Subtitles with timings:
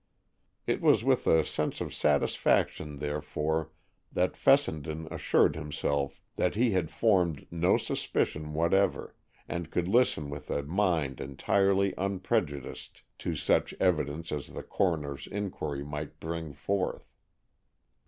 [0.65, 3.69] It was with a sense of satisfaction therefore
[4.11, 9.15] that Fessenden assured himself that he had formed no suspicions whatever,
[9.47, 15.83] and could listen with a mind entirely unprejudiced to such evidence as the coroner's inquiry
[15.83, 17.13] might bring forth.